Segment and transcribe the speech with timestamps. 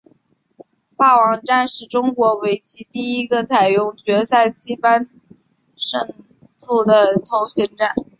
[0.97, 5.07] 霸王战是中国围棋第一个采用决赛七番
[5.77, 6.11] 胜
[6.59, 7.93] 负的头衔战。